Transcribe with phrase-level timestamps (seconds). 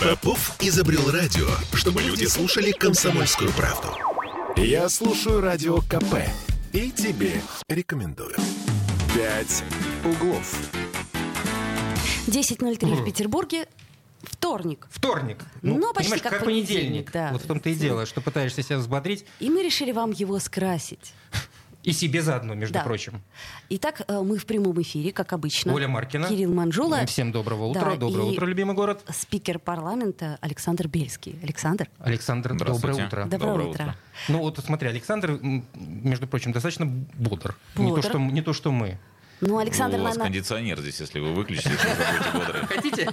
[0.00, 3.88] Попов изобрел радио, чтобы люди слушали комсомольскую правду.
[4.56, 6.14] Я слушаю радио КП
[6.72, 8.34] и тебе рекомендую.
[9.14, 9.62] «Пять
[10.02, 10.58] углов».
[12.28, 13.68] 10.03 в Петербурге.
[14.22, 14.88] Вторник.
[14.90, 15.38] Вторник.
[15.60, 16.66] Ну, почти понимаешь, как как понедельник.
[16.70, 17.32] понедельник, да.
[17.32, 19.26] Вот в том-то и дело, что пытаешься себя взбодрить.
[19.38, 21.12] И мы решили вам его скрасить.
[21.82, 22.82] И себе заодно, между Да.
[22.84, 23.22] прочим.
[23.70, 25.72] Итак, э, мы в прямом эфире, как обычно.
[25.72, 26.28] Оля Маркина.
[26.28, 27.06] Кирилл Манжула.
[27.06, 27.92] Всем доброго утра.
[27.92, 29.02] Да, Доброе и утро, любимый город.
[29.08, 31.38] Спикер парламента Александр Бельский.
[31.42, 32.72] Александр, Александр, доброе
[33.06, 33.24] утро.
[33.24, 33.82] доброе, Доброе утро.
[33.84, 33.96] утро.
[34.28, 35.38] Ну вот смотри, Александр,
[35.74, 37.56] между прочим, достаточно бодр.
[37.76, 38.02] Не то, Бодр.
[38.08, 38.98] что, не то, что мы.
[39.40, 41.70] Ну, Александр, Ну, у вас наверное, кондиционер здесь, если вы выключите.
[42.68, 43.08] Хотите?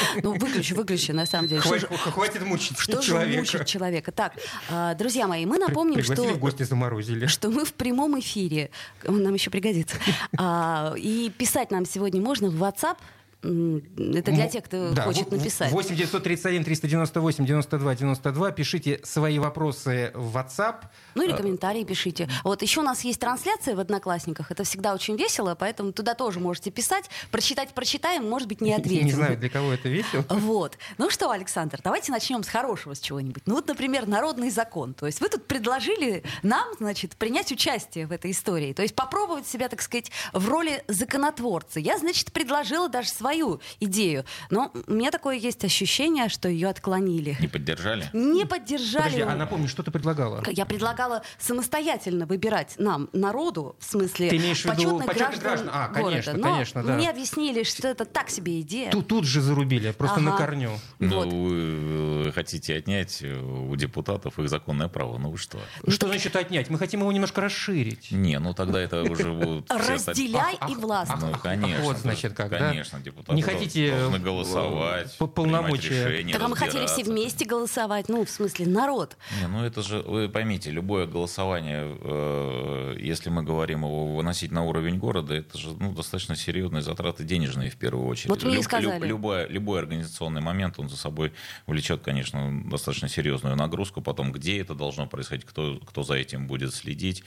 [0.22, 1.60] ну, выключи, выключи, на самом деле.
[1.60, 3.38] Хватит, мучить Что же человека.
[3.38, 4.12] мучить человека?
[4.12, 4.34] Так,
[4.68, 6.22] э, друзья мои, мы напомним, что...
[6.24, 7.26] в гости заморозили.
[7.26, 8.70] что мы в прямом эфире.
[9.06, 9.96] Он нам еще пригодится.
[10.36, 12.96] А, и писать нам сегодня можно в WhatsApp.
[13.42, 15.72] Это для тех, кто да, хочет написать.
[15.72, 18.50] 8 931 398 92 92.
[18.52, 20.84] Пишите свои вопросы в WhatsApp.
[21.14, 22.28] Ну или комментарии пишите.
[22.44, 24.50] Вот еще у нас есть трансляция в Одноклассниках.
[24.50, 27.08] Это всегда очень весело, поэтому туда тоже можете писать.
[27.30, 29.06] Прочитать прочитаем, может быть, не ответим.
[29.06, 30.24] Не знаю, для кого это весело.
[30.50, 30.78] Вот.
[30.98, 33.42] Ну что, Александр, давайте начнем с хорошего, с чего-нибудь.
[33.46, 34.94] Ну вот, например, народный закон.
[34.94, 38.72] То есть вы тут предложили нам, значит, принять участие в этой истории.
[38.72, 41.78] То есть попробовать себя, так сказать, в роли законотворца.
[41.78, 44.24] Я, значит, предложила даже свою идею.
[44.50, 47.36] Но у меня такое есть ощущение, что ее отклонили.
[47.40, 48.10] Не поддержали?
[48.12, 49.04] Не поддержали.
[49.04, 50.42] Подожди, а напомни, что ты предлагала?
[50.50, 55.66] Я предлагала самостоятельно выбирать нам, народу, в смысле Ты имеешь в виду почетных почетных граждан,
[55.66, 55.70] граждан?
[55.72, 56.08] А, города.
[56.10, 56.94] конечно, Но конечно, да.
[56.94, 58.90] Мне объяснили, что это так себе идея.
[58.90, 60.30] Тут, тут же зарубили, просто Ага.
[60.30, 60.72] на корню.
[60.98, 61.32] Ну, Вот.
[61.32, 65.18] вы э, хотите отнять у депутатов их законное право.
[65.18, 65.58] Ну вы что?
[65.86, 66.68] Что значит отнять?
[66.68, 68.10] Мы хотим его немножко расширить.
[68.10, 71.30] Не, ну тогда это уже Разделяй и властвуй.
[71.30, 71.84] Ну, конечно.
[71.84, 72.50] вот, значит, как?
[72.50, 76.08] Конечно, депутаты Не хотите, должны э, голосовать, по- полномочия?
[76.08, 79.16] решения, Так а мы хотели все вместе голосовать, ну, в смысле, народ.
[79.40, 84.64] Не, ну это же, вы поймите, любое голосование, э, если мы говорим его выносить на
[84.64, 88.30] уровень города, это же ну, достаточно серьезные затраты денежные в первую очередь.
[88.30, 89.06] Вот мне и сказали.
[89.06, 91.32] любой, любой организационный момент, он за собой
[91.66, 94.00] влечет, конечно, достаточно серьезную нагрузку.
[94.00, 97.24] Потом, где это должно происходить, кто, кто за этим будет следить.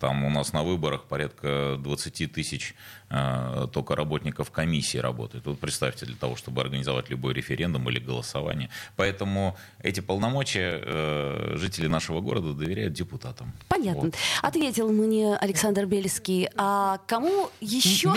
[0.00, 2.74] Там у нас на выборах порядка 20 тысяч
[3.10, 4.98] э, только работников комиссии
[5.36, 5.46] работает.
[5.46, 8.70] Вот представьте, для того, чтобы организовать любой референдум или голосование.
[8.96, 13.52] Поэтому эти полномочия э, жители нашего города доверяют депутатам.
[13.68, 14.02] Понятно.
[14.02, 14.14] Вот.
[14.42, 16.48] Ответил мне Александр Бельский.
[16.56, 18.14] А кому еще...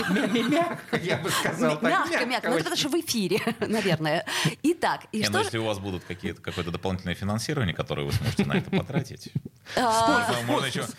[0.50, 1.78] Мягко, я бы сказал.
[1.82, 2.48] Мягко, мягко.
[2.48, 4.24] Ну, это потому что в эфире, наверное.
[4.62, 8.44] Итак, и что ну, если у вас будут какие-то, какое-то дополнительное финансирование, которое вы сможете
[8.44, 9.30] на это потратить,
[9.76, 10.94] А, можно еще раз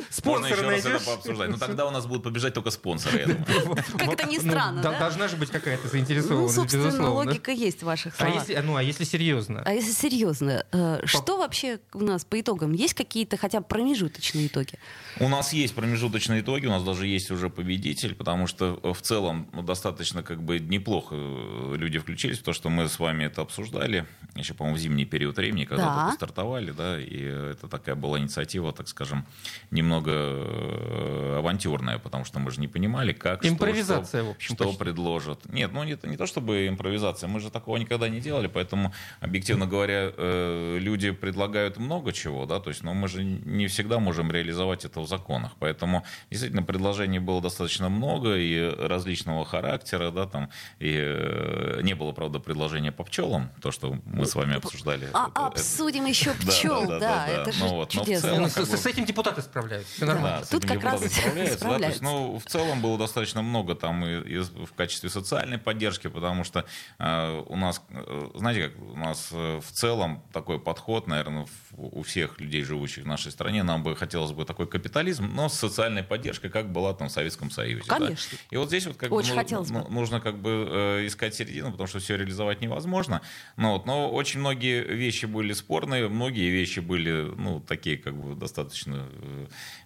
[0.62, 0.86] найдешь?
[0.86, 1.50] это пообсуждать.
[1.50, 3.78] Ну тогда у нас будут побежать только спонсоры, я думаю.
[3.98, 4.82] Как это ни странно?
[4.82, 7.14] Должна же быть какая-то Ну, заинтересованность, собственно, безусловно.
[7.14, 8.48] логика есть в ваших А словах.
[8.50, 9.62] если, ну, а если серьезно?
[9.66, 12.74] А если серьезно, э, что вообще у нас по итогам?
[12.74, 14.74] Есть какие-то хотя бы промежуточные итоги?
[15.20, 19.02] У нас есть промежуточные итоги, у нас даже есть уже победитель, потому что э, в
[19.02, 23.42] целом ну, достаточно как бы неплохо э, люди включились, потому что мы с вами это
[23.42, 24.06] обсуждали
[24.36, 26.00] еще, по-моему, в зимний период времени, когда Да.
[26.04, 29.26] только стартовали, да, и это такая была инициатива, так скажем,
[29.72, 34.56] немного э, авантюрная, потому что мы же не понимали, как, что, Импровизация, что, в общем,
[34.56, 34.80] что почти.
[34.80, 35.46] предложат.
[35.52, 39.68] Нет, ну это не то чтобы импровизация, мы же такого никогда не делали, поэтому, объективно
[39.68, 44.32] говоря, э, люди предлагают много чего, да, то есть, но мы же не всегда можем
[44.32, 50.50] реализовать это в законах, поэтому действительно предложений было достаточно много и различного характера, да, там,
[50.80, 55.08] и э, не было, правда, предложения по пчелам, то, что мы с вами обсуждали.
[55.14, 57.42] А, Это- это- обсудим еще Да, пчел, да, да, да, да, да.
[57.44, 58.30] это же Ну вот, чудесно.
[58.30, 60.00] целом, Ну, как с, бы- с этим депутаты справляются.
[60.00, 60.06] Да.
[60.08, 60.40] нормально.
[60.40, 62.04] Да, с Тут как раз справляются, да, то есть, справляются.
[62.04, 66.66] ну, в целом было достаточно много там и, и в качестве социальной поддержки, потому что
[67.00, 71.48] э, у нас, э, знаете, как у нас э, в целом такой подход, наверное,
[71.78, 75.54] у всех людей, живущих в нашей стране, нам бы хотелось бы такой капитализм, но с
[75.54, 77.84] социальной поддержкой, как была там в Советском Союзе.
[77.88, 77.98] да.
[77.98, 78.38] Конечно.
[78.50, 79.80] И вот здесь вот как Очень бы, ну, хотелось бы.
[79.80, 83.22] ну, нужно как бы э, искать середину, потому что все реализовать невозможно.
[83.58, 88.36] Но, вот, но очень многие вещи были спорные, многие вещи были, ну, такие как бы
[88.36, 89.08] достаточно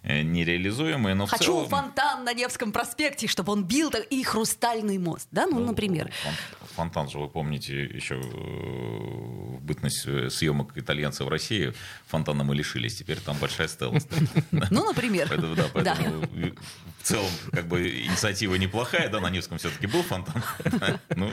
[0.02, 1.68] э, нереализуемые, но в Хочу целом...
[1.68, 5.85] фонтан на Невском проспекте, чтобы он бил и хрустальный мост, да, ну, например.
[6.22, 11.72] Фон- Фонтан же, вы помните, еще э, в бытность э, съемок итальянцев в России
[12.06, 12.96] фонтана мы лишились.
[12.96, 14.06] Теперь там большая стоит.
[14.70, 15.28] Ну, например.
[15.28, 16.26] Да, поэтому
[17.00, 20.42] в целом как бы инициатива неплохая, да, на Невском все-таки был фонтан.
[21.16, 21.32] Ну,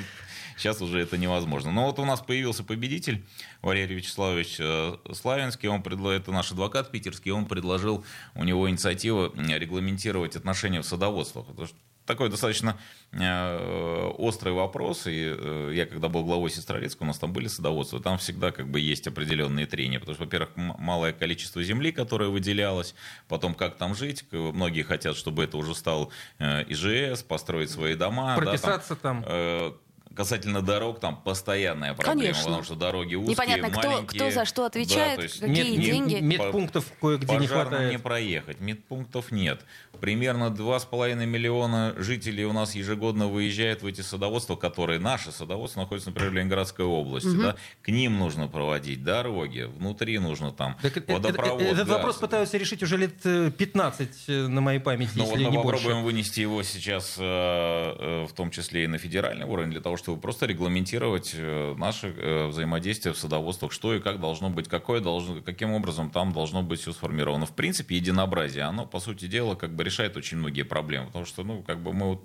[0.58, 1.72] сейчас уже это невозможно.
[1.72, 3.24] Но вот у нас появился победитель,
[3.62, 8.06] Валерий Вячеславович э, Славянский, он предло- это наш адвокат питерский, он предложил,
[8.36, 11.48] у него инициатива регламентировать отношения в садоводствах.
[11.48, 12.78] Потому что такой достаточно
[13.12, 15.08] э, острый вопрос.
[15.08, 18.70] И э, я когда был главой Сестрорецка, у нас там были садоводства, там всегда как
[18.70, 20.00] бы есть определенные трения.
[20.00, 22.96] Потому что, во-первых, малое количество земли, которое выделялось,
[23.28, 24.26] потом как там жить.
[24.32, 28.36] Многие хотят, чтобы это уже стал э, ИЖС, построить свои дома.
[28.36, 29.24] Прописаться да, там.
[29.24, 29.76] там
[30.16, 32.44] Касательно дорог, там постоянная проблема, Конечно.
[32.44, 36.16] потому что дороги узкие, Непонятно, кто, кто за что отвечает, да, какие мед, деньги.
[36.22, 37.92] Медпунктов кое-где не хватает.
[37.92, 39.62] не проехать, медпунктов нет.
[40.00, 46.10] Примерно 2,5 миллиона жителей у нас ежегодно выезжают в эти садоводства, которые, наши садоводства, находятся,
[46.10, 47.30] например, в Ленинградской области.
[47.30, 47.42] Угу.
[47.42, 47.56] Да?
[47.82, 51.62] К ним нужно проводить дороги, внутри нужно там так водопровод.
[51.62, 51.98] Этот газ.
[51.98, 55.58] вопрос пытаются решить уже лет 15 э, э, на моей памяти, Но если вот не
[55.58, 55.78] мы больше.
[55.78, 60.03] попробуем вынести его сейчас, э, в том числе и на федеральный уровень, для того, чтобы
[60.06, 65.42] просто регламентировать э, наше э, взаимодействие в садоводствах, что и как должно быть, какое должно,
[65.42, 67.46] каким образом там должно быть все сформировано.
[67.46, 71.44] В принципе, единообразие, оно, по сути дела, как бы решает очень многие проблемы, потому что,
[71.44, 72.24] ну, как бы мы вот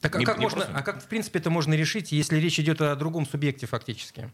[0.00, 0.76] так не, а, как не можно, просто...
[0.76, 4.30] а как, в принципе, это можно решить, если речь идет о другом субъекте фактически?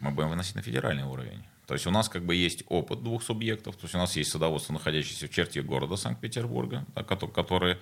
[0.00, 1.42] Мы будем выносить на федеральный уровень.
[1.66, 3.76] То есть у нас как бы есть опыт двух субъектов.
[3.76, 6.86] То есть у нас есть садоводство, находящееся в черте города Санкт-Петербурга,
[7.34, 7.78] которые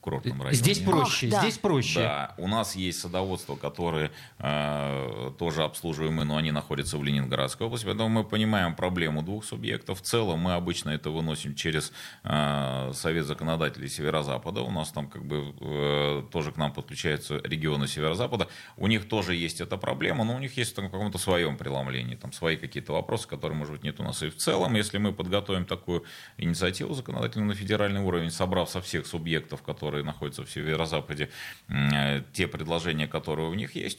[0.00, 0.56] в курортном районе.
[0.56, 1.40] Здесь проще, Ох, да.
[1.42, 2.00] здесь проще.
[2.00, 7.84] Да, у нас есть садоводство, которые э, тоже обслуживаемы, но они находятся в Ленинградской области,
[7.84, 10.00] поэтому мы понимаем проблему двух субъектов.
[10.00, 11.92] В целом мы обычно это выносим через
[12.24, 14.62] э, Совет законодателей Северо-Запада.
[14.62, 18.48] У нас там как бы э, тоже к нам подключаются регионы Северо-Запада.
[18.78, 22.14] У них тоже есть эта проблема, но у них есть там в каком-то своем преломлении,
[22.14, 24.22] там свои какие-то вопросы, которые, может быть, нет у нас.
[24.22, 26.04] И в целом, если мы подготовим такую
[26.38, 31.28] инициативу законодательную на федеральный уровень, собрав со всех субъектов, которые которые находятся в северо-западе,
[31.68, 33.98] э, те предложения, которые у них есть,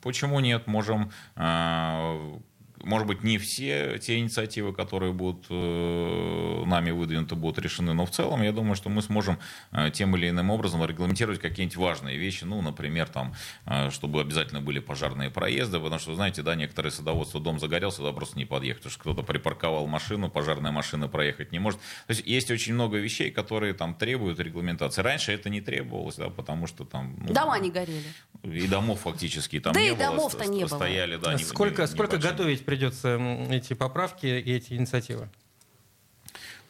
[0.00, 2.38] почему нет, можем э,
[2.84, 8.10] может быть, не все те инициативы, которые будут э, нами выдвинуты, будут решены, но в
[8.10, 9.38] целом я думаю, что мы сможем
[9.72, 13.34] э, тем или иным образом регламентировать какие-нибудь важные вещи, ну, например, там,
[13.66, 18.12] э, чтобы обязательно были пожарные проезды, потому что, знаете, да, некоторые садоводства, дом загорелся, туда
[18.12, 21.80] просто не подъехать, потому что кто-то припарковал машину, пожарная машина проехать не может.
[22.06, 25.02] То есть есть очень много вещей, которые там требуют регламентации.
[25.02, 27.16] Раньше это не требовалось, да, потому что там...
[27.26, 28.02] Ну, Дома не горели.
[28.42, 29.98] И домов фактически там да не и было.
[29.98, 30.76] домов-то не было.
[30.76, 33.20] Стояли, да, сколько, не, сколько готовить придется
[33.50, 35.28] эти поправки и эти инициативы?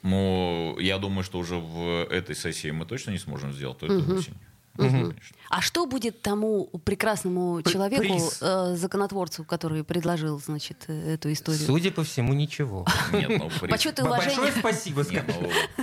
[0.03, 3.99] Ну, я думаю, что уже в этой сессии мы точно не сможем сделать, то это
[3.99, 4.15] угу.
[4.15, 4.35] осень.
[4.79, 5.15] Угу.
[5.51, 11.67] А что будет тому прекрасному человеку, э, законотворцу, который предложил, значит, эту историю?
[11.67, 12.87] Судя по всему, ничего.
[13.13, 13.71] Нет, ну, приз...
[13.71, 14.39] Почет и уважение.
[14.39, 15.05] Большое спасибо.
[15.11, 15.31] Нет,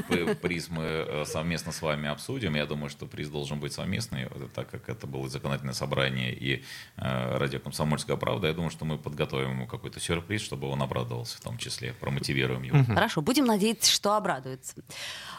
[0.10, 2.56] ну, приз мы э, совместно с вами обсудим.
[2.56, 6.64] Я думаю, что приз должен быть совместный, так как это было законодательное собрание и
[6.98, 8.48] э, радио «Комсомольская правда».
[8.48, 12.64] Я думаю, что мы подготовим ему какой-то сюрприз, чтобы он обрадовался в том числе, промотивируем
[12.64, 12.84] его.
[12.86, 14.74] Хорошо, будем надеяться, что обрадуется.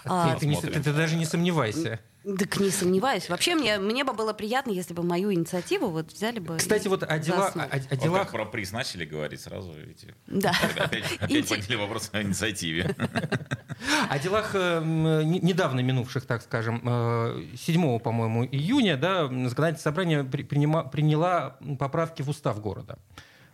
[0.05, 1.99] А, ты, ты, ты, ты даже не сомневайся.
[2.23, 3.31] Так не сомневаюсь.
[3.31, 6.59] Вообще мне, мне бы было приятно, если бы мою инициативу вот взяли бы.
[6.59, 8.25] Кстати, вот о, дела, о, о делах...
[8.25, 10.15] Вот про приз начали говорить сразу, видите.
[10.27, 10.53] Да.
[10.77, 12.95] Опять, опять подняли вопрос о инициативе.
[14.11, 16.81] О делах э, недавно минувших, так скажем,
[17.57, 22.99] 7, э, по-моему, июня, да, законодательное собрание приняла поправки в устав города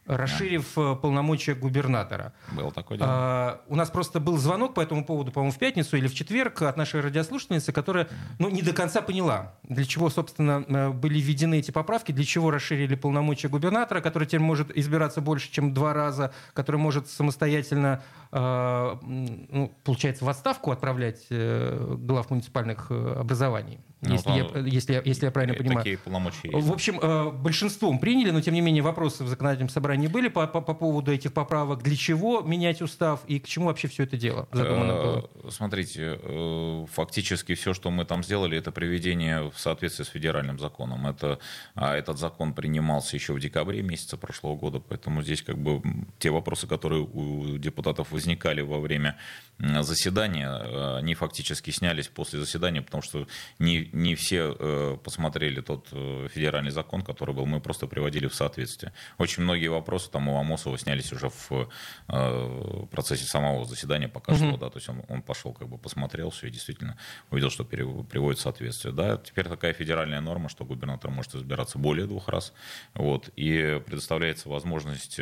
[0.06, 0.92] расширив да.
[0.92, 2.32] Э, полномочия губернатора.
[2.52, 3.10] Было такое дело.
[3.10, 6.62] А, у нас просто был звонок по этому поводу, по-моему, в пятницу или в четверг
[6.62, 8.08] от нашей радиослушательницы, которая
[8.38, 12.50] ну, не до конца поняла, для чего, собственно, э, были введены эти поправки, для чего
[12.50, 18.96] расширили полномочия губернатора, который теперь может избираться больше, чем два раза, который может самостоятельно, э,
[19.02, 23.80] ну, получается, в отставку отправлять э, глав муниципальных э, образований.
[24.02, 25.78] Ну, если, я, если, я, если я правильно понимаю.
[25.78, 26.66] Такие полномочия есть.
[26.66, 30.46] В общем, э, большинством приняли, но тем не менее вопросы в законодательном собрании были по,
[30.46, 31.82] по, по поводу этих поправок.
[31.82, 35.50] Для чего менять устав и к чему вообще все это дело задумано э, было?
[35.50, 41.06] Смотрите, э, фактически все, что мы там сделали, это приведение в соответствии с федеральным законом.
[41.06, 41.38] Это,
[41.74, 45.80] а этот закон принимался еще в декабре месяца прошлого года, поэтому здесь как бы
[46.18, 49.16] те вопросы, которые у депутатов возникали во время
[49.58, 53.26] заседания, они фактически снялись после заседания, потому что
[53.58, 58.34] не не все э, посмотрели тот э, федеральный закон, который был, мы просто приводили в
[58.34, 58.92] соответствие.
[59.18, 61.68] Очень многие вопросы там у Амосова снялись уже в
[62.08, 64.40] э, процессе самого заседания, пока угу.
[64.40, 66.96] шло, да, то есть он, он пошел, как бы посмотрел все и действительно
[67.30, 68.94] увидел, что приводит в соответствие.
[68.94, 72.52] Да, теперь такая федеральная норма, что губернатор может избираться более двух раз,
[72.94, 75.20] вот, и предоставляется возможность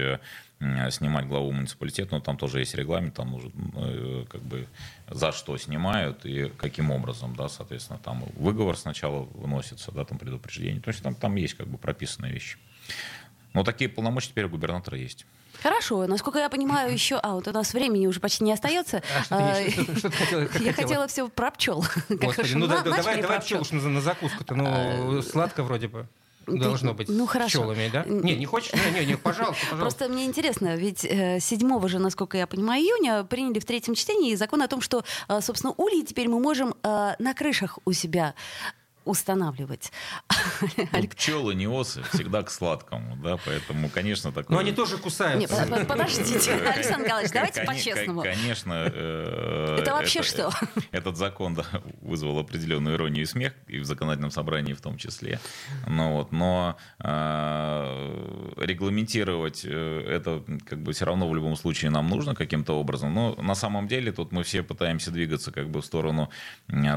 [0.91, 4.67] снимать главу муниципалитета, но там тоже есть регламент, там нужно, э, как бы,
[5.11, 10.81] за что снимают и каким образом, да, соответственно, там выговор сначала выносится, да, там предупреждение,
[10.81, 12.57] то есть там, там есть как бы прописанные вещи.
[13.53, 15.27] Но такие полномочия теперь у губернатора есть.
[15.63, 17.17] Хорошо, насколько я понимаю, еще...
[17.17, 19.03] А, вот у нас времени уже почти не остается.
[19.31, 19.55] А
[19.97, 20.49] что ты хотела?
[20.61, 21.85] Я хотела все про пчел.
[22.09, 24.55] Господи, ну давай пчел уж на закуску-то.
[24.55, 26.09] Ну, сладко вроде бы.
[26.47, 27.61] Должно быть ну, хорошо.
[27.61, 28.05] пчелами, да?
[28.07, 28.73] Не, не хочешь?
[28.73, 29.77] Не, не, не, пожалуйста, пожалуйста.
[29.77, 34.63] Просто мне интересно, ведь 7 же, насколько я понимаю, июня приняли в третьем чтении закон
[34.63, 38.35] о том, что, э, собственно, ульи теперь мы можем э, на крышах у себя
[39.05, 39.93] устанавливать.
[40.93, 44.57] Ну, пчелы, не осы, всегда к сладкому, да, поэтому, конечно, такое...
[44.57, 45.67] Но они тоже кусаются.
[45.67, 48.23] Нет, подождите, Александр Николаевич, давайте по-честному.
[48.23, 48.91] Конечно.
[48.93, 50.51] Э, это вообще что?
[50.93, 51.65] Этот закон да,
[52.01, 55.41] вызвал определенную иронию и смех, и в законодательном собрании в том числе.
[55.87, 62.09] Ну, вот, но э, регламентировать э, это как бы все равно в любом случае нам
[62.09, 63.15] нужно каким-то образом.
[63.15, 66.31] Но на самом деле тут мы все пытаемся двигаться как бы в сторону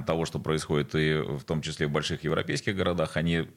[0.06, 3.48] того, что происходит и в том числе в больших европейских городах, они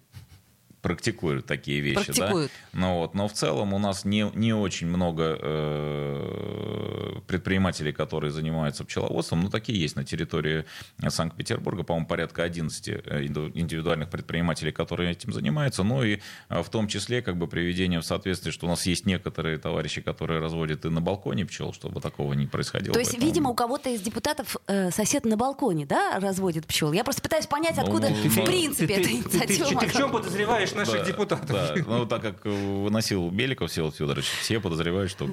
[0.82, 2.50] практикуют такие вещи, практикуют.
[2.72, 2.78] да.
[2.78, 8.84] Но вот, но в целом у нас не не очень много э, предпринимателей, которые занимаются
[8.84, 10.64] пчеловодством, но такие есть на территории
[11.06, 16.88] Санкт-Петербурга, по-моему, порядка 11 э, индивидуальных предпринимателей, которые этим занимаются, ну и э, в том
[16.88, 20.88] числе как бы приведение в соответствие, что у нас есть некоторые товарищи, которые разводят и
[20.88, 22.94] на балконе пчел, чтобы такого не происходило.
[22.94, 23.28] То есть, Поэтому...
[23.28, 26.92] видимо, у кого-то из депутатов э, сосед на балконе, да, разводит пчел.
[26.92, 29.68] Я просто пытаюсь понять, ну, откуда ну, в принципе ты, эта инициатива.
[29.68, 30.69] Ты, ты, ты в чем подозреваешь?
[30.70, 31.50] Подозреваешь наших да, депутатов.
[31.50, 31.74] Да.
[31.86, 35.28] Ну, так как выносил Беликов Всеволод Федорович, все подозревают, что у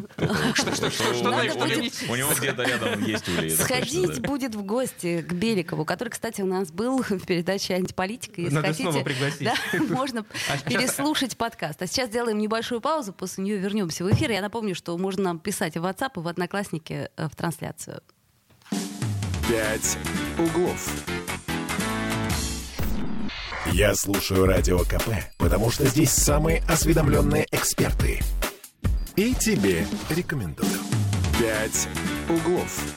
[2.15, 3.51] него где-то рядом есть улей.
[3.51, 8.41] Сходить будет в гости к Беликову, который, кстати, у нас был в передаче «Антиполитика».
[8.41, 9.49] Если Надо снова пригласить.
[9.89, 11.81] Можно а переслушать подкаст.
[11.81, 14.31] А сейчас сделаем небольшую паузу, после нее вернемся в эфир.
[14.31, 18.01] Я напомню, что можно нам писать в WhatsApp и в Одноклассники э, в трансляцию.
[19.49, 19.97] «Пять
[20.37, 21.26] углов».
[23.73, 28.21] Я слушаю Радио КП, потому что здесь самые осведомленные эксперты.
[29.15, 30.69] И тебе рекомендую.
[31.39, 31.87] «Пять
[32.29, 32.95] углов».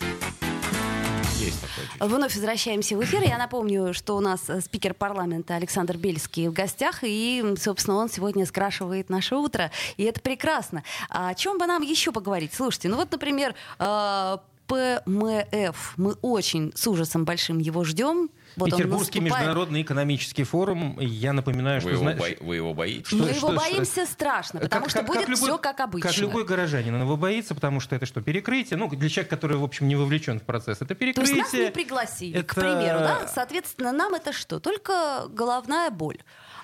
[1.98, 3.22] Вновь возвращаемся в эфир.
[3.22, 8.08] Я напомню, что у нас э, спикер парламента Александр Бельский в гостях, и, собственно, он
[8.08, 10.82] сегодня скрашивает наше утро, и это прекрасно.
[11.08, 12.52] А о чем бы нам еще поговорить?
[12.54, 14.36] Слушайте, ну вот, например, э,
[14.70, 15.94] ПМФ.
[15.96, 18.30] Мы очень с ужасом большим его ждем.
[18.56, 20.98] Вот Петербургский международный экономический форум.
[21.00, 22.04] Я напоминаю, вы что...
[22.04, 22.44] Его бо...
[22.44, 23.12] Вы его боитесь?
[23.12, 24.12] Мы что, его боимся что?
[24.12, 26.10] страшно, потому как, что как, будет как любой, все как обычно.
[26.10, 28.76] Как любой горожанин, он его боится, потому что это что, перекрытие?
[28.76, 31.34] Ну, для человека, который, в общем, не вовлечен в процесс, это перекрытие.
[31.34, 32.48] То есть нас не пригласили, это...
[32.48, 33.28] к примеру, да?
[33.28, 34.60] Соответственно, нам это что?
[34.60, 36.18] Только головная боль.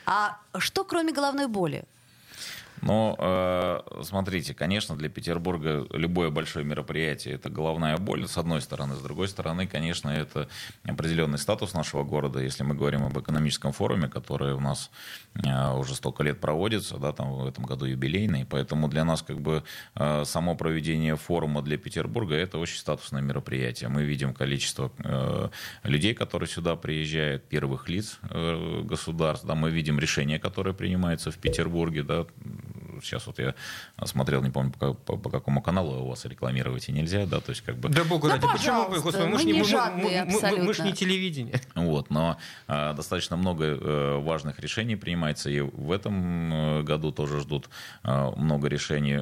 [0.06, 1.84] А что, кроме головной боли?
[2.82, 8.94] Но э, смотрите, конечно, для Петербурга любое большое мероприятие это головная боль, с одной стороны.
[8.94, 10.48] С другой стороны, конечно, это
[10.84, 12.40] определенный статус нашего города.
[12.40, 14.90] Если мы говорим об экономическом форуме, который у нас
[15.34, 19.40] э, уже столько лет проводится, да, там в этом году юбилейный, поэтому для нас как
[19.40, 19.64] бы
[19.94, 23.88] э, само проведение форума для Петербурга это очень статусное мероприятие.
[23.88, 24.90] Мы видим количество
[25.82, 28.18] людей, которые сюда приезжают, первых лиц
[28.84, 32.26] государств, да, мы видим решения, которые принимаются в Петербурге, да,
[33.02, 33.54] сейчас вот я
[34.04, 37.50] смотрел, не помню, по, по, по какому каналу у вас рекламировать и нельзя, да, то
[37.50, 37.88] есть как бы...
[37.88, 40.78] Да богу ради, почему вы, господи, мы, мы, не, жадные, мы, мы, мы, мы ж
[40.80, 41.60] не телевидение.
[41.74, 47.40] Вот, но а, достаточно много а, важных решений принимается, и в этом э, году тоже
[47.40, 47.68] ждут
[48.02, 49.20] а, много решений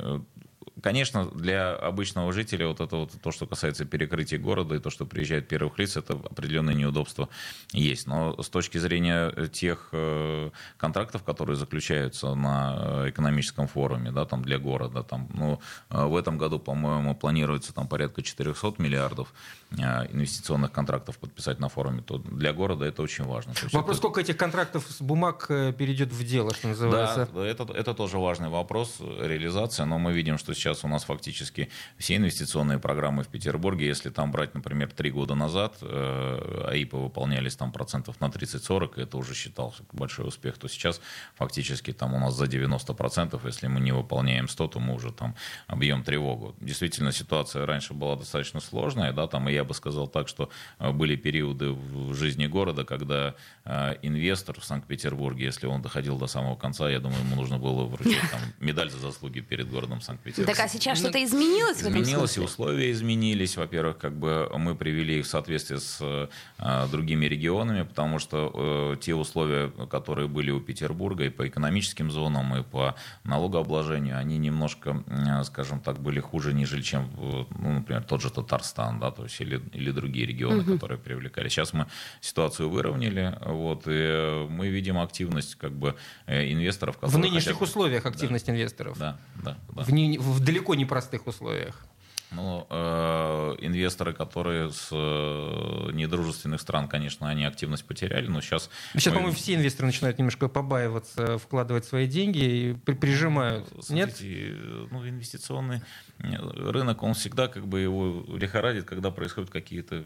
[0.83, 5.07] Конечно, для обычного жителя вот это вот то, что касается перекрытия города и то, что
[5.07, 7.29] приезжает первых лиц, это определенные неудобства
[7.73, 8.09] есть.
[8.09, 14.59] Но с точки зрения тех э, контрактов, которые заключаются на экономическом форуме, да, там для
[14.59, 19.33] города, там, ну, э, в этом году, по-моему, планируется там порядка 400 миллиардов
[19.71, 19.77] э,
[20.13, 23.53] инвестиционных контрактов подписать на форуме, то для города это очень важно.
[23.73, 23.95] Вопрос, это...
[23.95, 27.29] сколько этих контрактов с бумаг перейдет в дело, что называется?
[27.33, 31.05] Да, это, это тоже важный вопрос, реализация, но мы видим, что сейчас сейчас у нас
[31.05, 31.69] фактически
[31.99, 37.55] все инвестиционные программы в Петербурге, если там брать, например, три года назад, э, АИПы выполнялись
[37.57, 41.01] там процентов на 30-40, и это уже считался большой успех, то сейчас
[41.35, 45.35] фактически там у нас за 90%, если мы не выполняем 100, то мы уже там
[45.67, 46.55] объем тревогу.
[46.61, 50.93] Действительно, ситуация раньше была достаточно сложная, да, там, и я бы сказал так, что э,
[50.93, 56.57] были периоды в жизни города, когда э, инвестор в Санкт-Петербурге, если он доходил до самого
[56.57, 60.69] конца, я думаю, ему нужно было вручить там, медаль за заслуги перед городом Санкт-Петербург а
[60.69, 63.57] сейчас что-то изменилось в этом Изменилось, и условия изменились.
[63.57, 69.01] Во-первых, как бы мы привели их в соответствие с э, другими регионами, потому что э,
[69.01, 72.95] те условия, которые были у Петербурга и по экономическим зонам, и по
[73.25, 79.01] налогообложению, они немножко, э, скажем так, были хуже, нежели чем, ну, например, тот же Татарстан,
[79.01, 80.73] да, то есть или, или другие регионы, угу.
[80.75, 81.49] которые привлекали.
[81.49, 81.87] Сейчас мы
[82.21, 85.97] ситуацию выровняли, вот, и мы видим активность как бы
[86.27, 86.97] инвесторов.
[87.01, 87.63] В нынешних хотят...
[87.63, 88.53] условиях активность да.
[88.53, 88.99] инвесторов?
[88.99, 89.57] Да, да.
[89.73, 89.83] да.
[89.83, 91.87] В, не, в далеко непростых условиях.
[92.35, 98.71] Ну, э, инвесторы, которые с э, недружественных стран, конечно, они активность потеряли, но сейчас...
[98.93, 99.19] Сейчас, мы...
[99.19, 103.67] по-моему, все инвесторы начинают немножко побаиваться, вкладывать свои деньги и при, прижимают.
[103.81, 104.17] Смотрите, Нет?
[104.21, 105.83] Э, ну, инвестиционный
[106.19, 110.05] рынок, он всегда как бы его лихорадит, когда происходят какие-то э,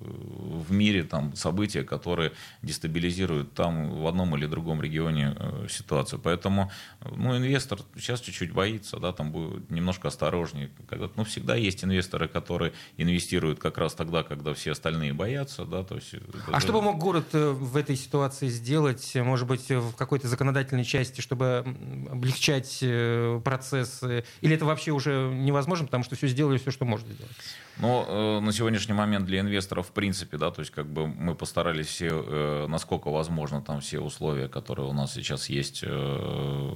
[0.00, 6.20] в мире там события, которые дестабилизируют там в одном или другом регионе э, ситуацию.
[6.20, 10.70] Поэтому ну, инвестор сейчас чуть-чуть боится, да, там будет немножко осторожнее.
[11.00, 15.64] Когда, ну, всегда есть инвесторы, которые инвестируют как раз тогда, когда все остальные боятся.
[15.64, 16.60] Да, то есть, а это...
[16.60, 21.20] что бы мог город э, в этой ситуации сделать, может быть, в какой-то законодательной части,
[21.20, 21.64] чтобы
[22.10, 22.84] облегчать
[23.44, 24.02] процесс?
[24.40, 27.36] Или это вообще уже невозможно, потому что все сделали, все, что можно сделать?
[27.80, 31.34] Но э, на сегодняшний момент для инвесторов, в принципе, да, то есть как бы мы
[31.34, 36.66] постарались все, э, насколько возможно, там все условия, которые у нас сейчас есть, э,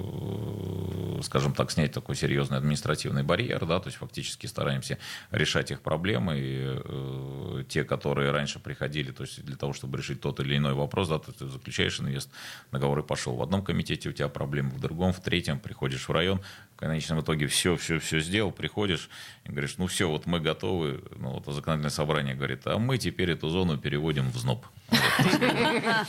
[1.21, 4.97] скажем так, снять такой серьезный административный барьер, да, то есть фактически стараемся
[5.31, 10.21] решать их проблемы, и э, те, которые раньше приходили, то есть для того, чтобы решить
[10.21, 12.29] тот или иной вопрос, да, то ты заключаешь инвест,
[12.71, 13.35] договор и пошел.
[13.35, 16.41] В одном комитете у тебя проблемы, в другом, в третьем, приходишь в район,
[16.75, 19.09] в конечном итоге все, все, все сделал, приходишь
[19.45, 23.31] и говоришь, ну все, вот мы готовы, ну вот законодательное собрание говорит, а мы теперь
[23.31, 24.65] эту зону переводим в ЗНОП.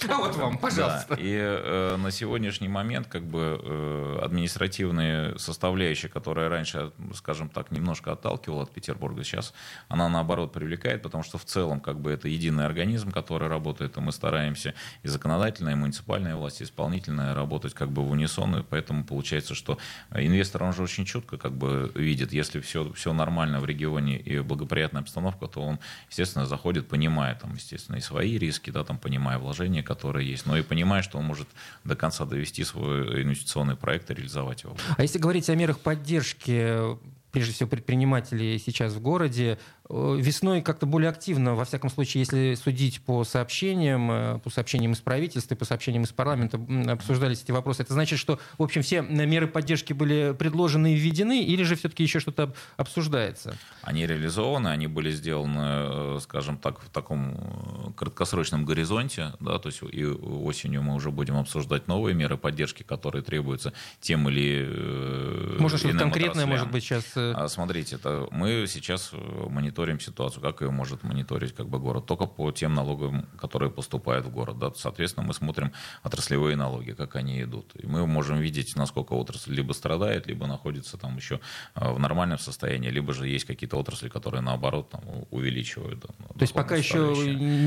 [0.08, 1.14] Вот вам, пожалуйста.
[1.14, 8.12] И э, на сегодняшний момент как бы э, административная составляющая, которая раньше, скажем так, немножко
[8.12, 9.54] отталкивала от Петербурга, сейчас
[9.88, 14.00] она наоборот привлекает, потому что в целом как бы это единый организм, который работает, и
[14.00, 18.62] мы стараемся и законодательная, и муниципальная власть, и исполнительная работать как бы в унисон, и
[18.62, 19.78] поэтому получается, что
[20.14, 24.40] инвестор, он же очень четко как бы видит, если все, все нормально в регионе и
[24.40, 29.38] благоприятная обстановка, то он, естественно, заходит, понимая там, естественно, и свои риски, да, там, понимая
[29.38, 31.48] вложения, которые есть, но и понимая, что он может
[31.84, 34.76] до конца довести свой инвестиционный проект и реализовать его.
[34.96, 36.96] А если говорить о мерах поддержки
[37.36, 39.58] прежде всего предпринимателей сейчас в городе,
[39.88, 44.98] весной как-то более активно, во всяком случае, если судить по сообщениям, э, по сообщениям из
[44.98, 47.82] правительства, по сообщениям из парламента, обсуждались эти вопросы.
[47.82, 52.02] Это значит, что, в общем, все меры поддержки были предложены и введены, или же все-таки
[52.02, 53.56] еще что-то обсуждается?
[53.82, 59.80] Они реализованы, они были сделаны, э, скажем так, в таком краткосрочном горизонте, да, то есть
[59.92, 65.98] и осенью мы уже будем обсуждать новые меры поддержки, которые требуются тем или Можно что-то
[65.98, 66.48] конкретное, отраслям.
[66.48, 67.04] может быть, сейчас...
[67.16, 69.12] А, смотрите, это мы сейчас
[69.48, 73.70] мониторим мониторим ситуацию, как ее может мониторить как бы город, только по тем налогам, которые
[73.70, 74.58] поступают в город.
[74.58, 74.72] Да.
[74.74, 77.72] Соответственно, мы смотрим отраслевые налоги, как они идут.
[77.74, 81.40] И мы можем видеть, насколько отрасль либо страдает, либо находится там еще
[81.74, 86.00] а, в нормальном состоянии, либо же есть какие-то отрасли, которые наоборот там, увеличивают.
[86.00, 86.98] Да, То есть пока еще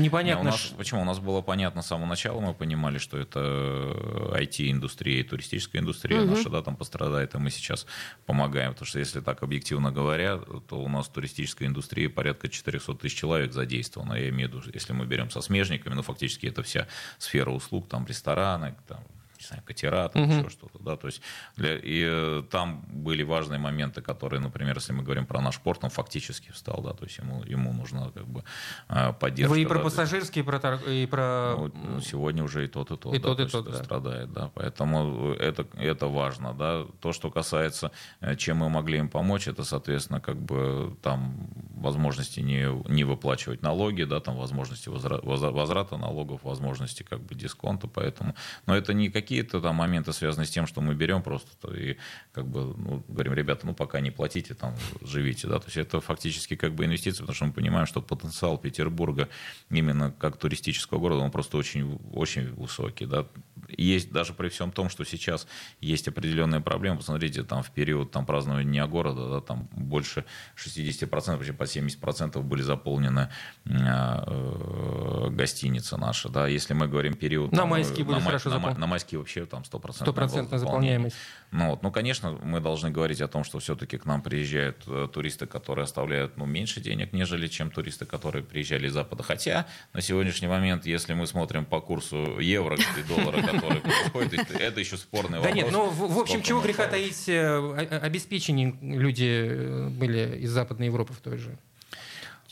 [0.02, 0.42] непонятно.
[0.42, 1.02] Не, у нас, почему?
[1.02, 3.38] У нас было понятно с самого начала, мы понимали, что это
[4.34, 6.30] IT-индустрия и туристическая индустрия угу.
[6.30, 7.86] наша, да, там пострадает, и мы сейчас
[8.26, 8.72] помогаем.
[8.72, 13.16] Потому что если так объективно говоря, то у нас туристическая индустрия индустрии порядка 400 тысяч
[13.16, 14.14] человек задействовано.
[14.14, 16.86] Я имею в виду, если мы берем со смежниками, ну, фактически это вся
[17.18, 19.04] сфера услуг, там, рестораны, там,
[19.40, 20.32] не знаю, катера, там угу.
[20.32, 21.22] еще что-то, да, то есть
[21.56, 25.82] для, и э, там были важные моменты, которые, например, если мы говорим про наш порт,
[25.84, 28.44] он фактически встал, да, то есть ему, ему нужна как бы
[28.88, 29.50] э, поддержка.
[29.50, 30.76] Вы и про да, пассажирские, и про...
[30.86, 31.70] И про...
[31.74, 33.84] Ну, сегодня уже и тот, и тот, и да, тот, то и тот, да.
[33.84, 39.08] страдает, да, поэтому это, это важно, да, то, что касается, э, чем мы могли им
[39.08, 41.48] помочь, это, соответственно, как бы там
[41.80, 47.88] возможности не, не выплачивать налоги, да, там возможности возврата, возврата налогов, возможности как бы дисконта,
[47.88, 48.34] поэтому,
[48.66, 51.96] но это не какие какие-то там моменты связаны с тем, что мы берем просто и
[52.32, 56.00] как бы ну, говорим, ребята, ну пока не платите, там живите, да, то есть это
[56.00, 59.28] фактически как бы инвестиции, потому что мы понимаем, что потенциал Петербурга
[59.70, 63.24] именно как туристического города, он просто очень, очень высокий, да,
[63.84, 65.46] есть даже при всем том, что сейчас
[65.80, 70.24] есть определенные проблемы, посмотрите, там в период там празднования Дня города, да, там больше
[70.56, 73.30] 60%, почти по 70% были заполнены
[73.64, 77.52] э, гостиницы наши, да, если мы говорим период...
[77.52, 81.16] На майские были на, хорошо на, на майские вообще там стопроцентная Стопроцентная заполняемость.
[81.52, 81.82] Ну, вот.
[81.82, 85.84] ну, конечно, мы должны говорить о том, что все-таки к нам приезжают э, туристы, которые
[85.84, 89.24] оставляют ну, меньше денег, нежели чем туристы, которые приезжали из Запада.
[89.24, 94.78] Хотя на сегодняшний момент, если мы смотрим по курсу евро и доллара, который происходит, это
[94.78, 95.54] еще спорный вопрос.
[95.54, 100.86] Да нет, ну, в, общем, чего греха таить, э, обеспечение люди э, были из Западной
[100.86, 101.58] Европы в той же.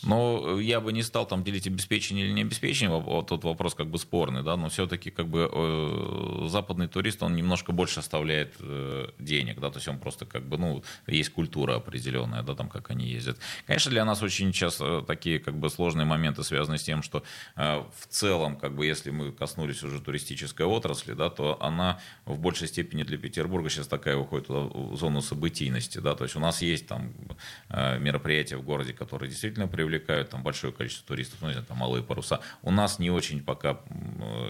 [0.03, 3.87] Но я бы не стал там делить обеспечение или не обеспечение, вот тот вопрос как
[3.87, 9.09] бы спорный, да, но все-таки как бы э, западный турист, он немножко больше оставляет э,
[9.19, 12.91] денег, да, то есть он просто как бы, ну, есть культура определенная, да, там, как
[12.91, 13.37] они ездят.
[13.67, 17.23] Конечно, для нас очень часто такие как бы сложные моменты связаны с тем, что
[17.57, 22.39] э, в целом, как бы, если мы коснулись уже туристической отрасли, да, то она в
[22.39, 26.61] большей степени для Петербурга сейчас такая уходит в зону событийности, да, то есть у нас
[26.61, 27.13] есть там
[27.69, 32.41] мероприятия в городе, которые действительно привлекают привлекают там большое количество туристов, ну, там малые паруса.
[32.61, 33.79] У нас не очень пока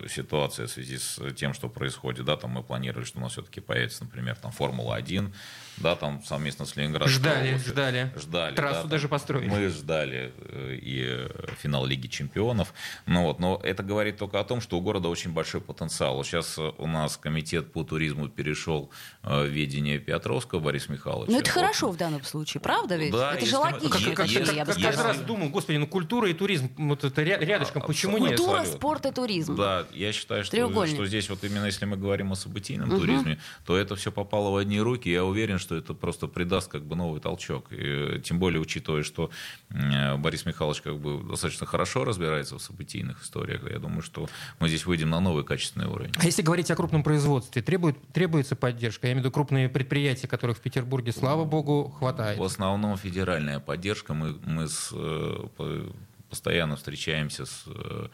[0.10, 3.62] ситуация в связи с тем, что происходит, да, там мы планировали, что у нас все-таки
[3.62, 5.32] появится, например, там Формула-1,
[5.78, 7.08] да, там совместно с Ленинградом.
[7.08, 7.72] Ждали, областью.
[7.72, 8.12] ждали.
[8.18, 8.56] Ждали.
[8.56, 9.48] Трассу да, даже построили.
[9.48, 12.74] Мы ждали э, и финал Лиги Чемпионов.
[13.06, 16.22] Ну, вот, но это говорит только о том, что у города очень большой потенциал.
[16.26, 18.92] Сейчас у нас комитет по туризму перешел
[19.24, 21.32] э, в ведение Петровского Бориса Михайловича.
[21.32, 21.62] Ну, это вот.
[21.62, 23.14] хорошо в данном случае, правда ведь?
[23.14, 23.90] Да, это же логично.
[23.90, 27.22] Как, как, если, как, как, каждый раз думал, господи, ну культура и туризм, вот это
[27.24, 28.40] рядышком, почему культура, нет?
[28.40, 29.56] Культура, спорт и туризм.
[29.56, 33.00] Да, я считаю, что, что здесь вот именно если мы говорим о событийном угу.
[33.00, 35.08] туризме, то это все попало в одни руки.
[35.08, 37.68] Я уверен, что это просто пред даст как бы новый толчок.
[37.70, 39.30] И, тем более, учитывая, что
[39.70, 44.28] Борис Михайлович как бы достаточно хорошо разбирается в событийных историях, я думаю, что
[44.60, 46.12] мы здесь выйдем на новый качественный уровень.
[46.18, 49.08] А если говорить о крупном производстве, требует, требуется поддержка?
[49.08, 52.40] Я имею в виду крупные предприятия, которых в Петербурге, слава богу, хватает.
[52.40, 54.16] В основном федеральная поддержка.
[54.16, 55.90] Мы, мы с э,
[56.30, 58.08] постоянно встречаемся с э,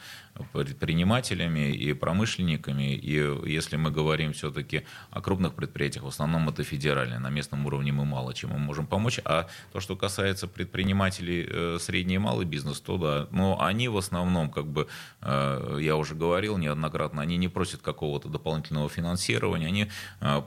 [0.53, 2.93] предпринимателями и промышленниками.
[2.93, 7.19] И если мы говорим все-таки о крупных предприятиях, в основном это федеральные.
[7.19, 9.19] На местном уровне мы мало чем мы можем помочь.
[9.25, 13.27] А то, что касается предпринимателей э, средний и малый бизнес, то да.
[13.31, 14.87] Но они в основном, как бы,
[15.21, 19.91] э, я уже говорил неоднократно, они не просят какого-то дополнительного финансирования, они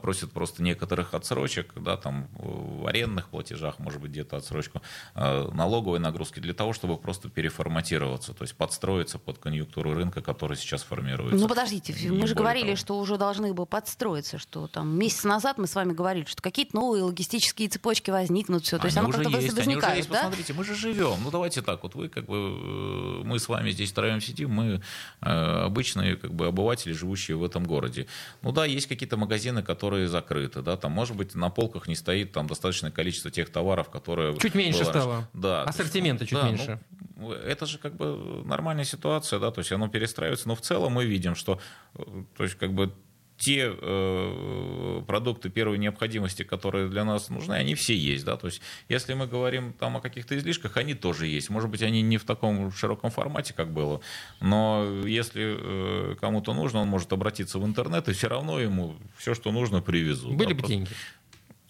[0.01, 4.81] просят просто некоторых отсрочек, да, там в арендных платежах, может быть, где-то отсрочку,
[5.15, 10.55] налоговой нагрузки, для того, чтобы просто переформировать форматироваться, то есть подстроиться под конъюнктуру рынка, который
[10.55, 11.35] сейчас формируется.
[11.35, 12.77] Ну подождите, мы же говорили, того.
[12.77, 16.77] что уже должны бы подстроиться, что там месяц назад мы с вами говорили, что какие-то
[16.77, 20.09] новые логистические цепочки возникнут, все, то есть они оно как-то есть, возникает, они уже есть,
[20.09, 20.15] да?
[20.19, 23.71] Посмотрите, мы же живем, ну давайте так, вот вы как бы, э, мы с вами
[23.71, 24.81] здесь втроем сидим, мы
[25.19, 28.07] э, обычные как бы обыватели, живущие в этом городе.
[28.41, 32.31] Ну да, есть какие-то магазины, которые закрыты, да, там может быть на полках не стоит
[32.31, 34.37] там достаточное количество тех товаров, которые...
[34.37, 35.27] Чуть меньше стало.
[35.33, 35.63] Да.
[35.63, 36.79] Ассортимента чуть да, ну, меньше.
[37.17, 40.93] Ну, это же как бы нормальная ситуация, да, то есть оно перестраивается, но в целом
[40.93, 41.59] мы видим, что
[41.95, 42.03] э,
[42.37, 42.93] то есть как бы
[43.39, 48.61] те э, продукты первой необходимости, которые для нас нужны, они все есть, да, то есть
[48.89, 52.25] если мы говорим там о каких-то излишках, они тоже есть, может быть, они не в
[52.25, 54.01] таком широком формате, как было,
[54.41, 59.33] но если э, кому-то нужно, он может обратиться в интернет, и все равно ему все,
[59.33, 60.35] что нужно, привезут.
[60.35, 60.73] Были да, бы просто...
[60.75, 60.89] деньги.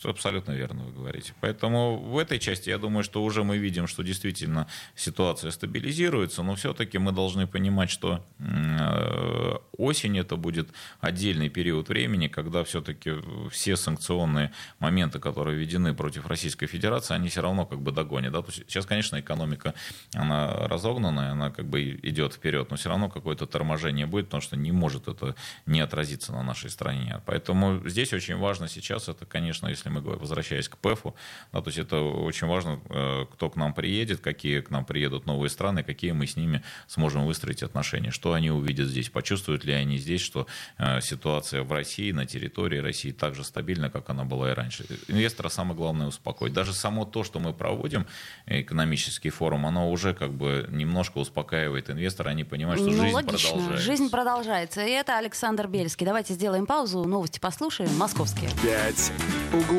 [0.03, 1.33] Абсолютно верно вы говорите.
[1.41, 6.55] Поэтому в этой части я думаю, что уже мы видим, что действительно ситуация стабилизируется, но
[6.55, 10.69] все-таки мы должны понимать, что э, осень это будет
[11.01, 13.11] отдельный период времени, когда все-таки
[13.51, 18.31] все санкционные моменты, которые введены против Российской Федерации, они все равно как бы догонят.
[18.31, 18.43] Да?
[18.49, 19.73] Сейчас, конечно, экономика,
[20.13, 24.55] она разогнанная, она как бы идет вперед, но все равно какое-то торможение будет, потому что
[24.55, 25.35] не может это
[25.65, 27.21] не отразиться на нашей стране.
[27.25, 31.15] Поэтому здесь очень важно сейчас это, конечно, если если мы возвращаясь к ПЭФу,
[31.51, 35.25] да, то есть это очень важно, э, кто к нам приедет, какие к нам приедут
[35.25, 39.73] новые страны, какие мы с ними сможем выстроить отношения, что они увидят здесь, почувствуют ли
[39.73, 40.47] они здесь, что
[40.77, 44.85] э, ситуация в России, на территории России так же стабильна, как она была и раньше.
[45.07, 46.53] Инвестора самое главное успокоить.
[46.53, 48.05] Даже само то, что мы проводим,
[48.45, 53.49] экономический форум, оно уже как бы немножко успокаивает инвестора, они понимают, что ну, жизнь логично.
[53.49, 53.85] продолжается.
[53.85, 54.85] Жизнь продолжается.
[54.85, 56.05] И это Александр Бельский.
[56.05, 58.49] Давайте сделаем паузу, новости послушаем, московские.
[58.61, 59.11] Пять
[59.53, 59.78] углов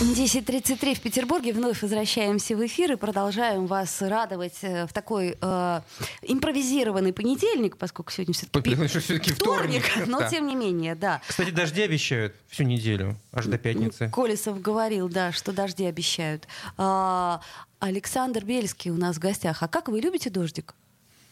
[0.00, 1.54] 10.33 в Петербурге.
[1.54, 5.80] Вновь возвращаемся в эфир и продолжаем вас радовать э, в такой э,
[6.20, 10.28] импровизированный понедельник, поскольку сегодня все-таки, пи- все-таки вторник, вторник но да.
[10.28, 11.22] тем не менее, да.
[11.26, 14.10] Кстати, дожди обещают всю неделю, аж до пятницы.
[14.12, 16.46] Колесов говорил, да, что дожди обещают.
[16.76, 17.40] А,
[17.78, 19.62] Александр Бельский у нас в гостях.
[19.62, 20.74] А как вы любите дождик?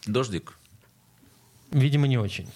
[0.07, 0.57] Дождик?
[1.69, 2.49] Видимо, не очень.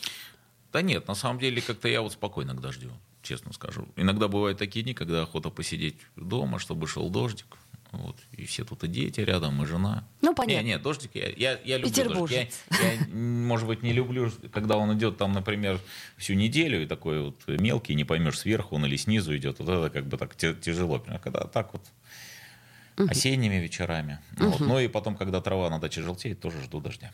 [0.73, 2.89] Да нет, на самом деле как-то я вот спокойно к дождю,
[3.21, 3.87] честно скажу.
[3.95, 7.57] Иногда бывают такие дни, когда охота посидеть дома, чтобы шел дождик.
[7.91, 10.07] Вот, и все тут и дети рядом, и жена.
[10.21, 10.61] Ну, понятно.
[10.61, 12.49] Не, нет, дождик, я, я, я люблю дождик.
[12.69, 15.79] Я, я, может быть, не люблю, когда он идет там, например,
[16.15, 19.57] всю неделю, и такой вот мелкий, не поймешь, сверху он или снизу идет.
[19.57, 21.03] Вот это как бы так тяжело.
[21.07, 21.81] А когда так вот
[22.99, 23.09] угу.
[23.09, 24.19] осенними вечерами.
[24.37, 24.49] Угу.
[24.49, 24.59] Вот.
[24.59, 27.11] Ну и потом, когда трава на даче желтеет, тоже жду дождя.